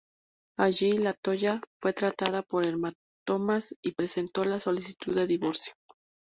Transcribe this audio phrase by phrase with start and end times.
[0.57, 5.73] Allí, La Toya fue tratada por hematomas y presentó la solicitud de divorcio.